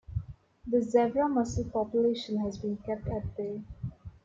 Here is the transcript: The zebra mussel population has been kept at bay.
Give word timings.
The 0.65 0.81
zebra 0.81 1.27
mussel 1.29 1.65
population 1.65 2.39
has 2.39 2.57
been 2.57 2.77
kept 2.77 3.07
at 3.09 3.37
bay. 3.37 3.61